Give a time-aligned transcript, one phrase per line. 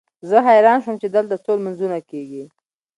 [0.29, 2.43] زه حیران شوم چې دلته څو لمونځونه کېږي.